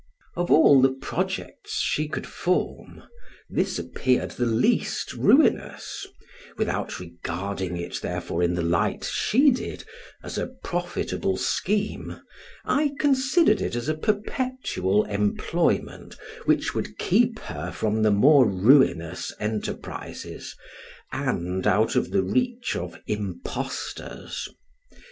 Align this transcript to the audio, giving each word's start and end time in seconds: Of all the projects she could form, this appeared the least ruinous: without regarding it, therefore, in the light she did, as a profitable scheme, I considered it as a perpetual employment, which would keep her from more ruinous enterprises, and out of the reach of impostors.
Of 0.35 0.49
all 0.49 0.81
the 0.81 0.93
projects 0.93 1.75
she 1.79 2.07
could 2.07 2.25
form, 2.25 3.03
this 3.51 3.77
appeared 3.77 4.31
the 4.31 4.47
least 4.47 5.13
ruinous: 5.13 6.07
without 6.57 6.99
regarding 6.99 7.77
it, 7.77 7.99
therefore, 8.01 8.41
in 8.41 8.55
the 8.55 8.63
light 8.63 9.03
she 9.05 9.51
did, 9.51 9.83
as 10.23 10.39
a 10.39 10.55
profitable 10.63 11.37
scheme, 11.37 12.19
I 12.65 12.93
considered 12.99 13.61
it 13.61 13.75
as 13.75 13.87
a 13.87 13.93
perpetual 13.93 15.03
employment, 15.05 16.15
which 16.45 16.73
would 16.73 16.97
keep 16.97 17.37
her 17.37 17.71
from 17.71 18.01
more 18.01 18.49
ruinous 18.49 19.31
enterprises, 19.39 20.55
and 21.11 21.67
out 21.67 21.95
of 21.95 22.09
the 22.09 22.23
reach 22.23 22.75
of 22.75 22.99
impostors. 23.05 24.49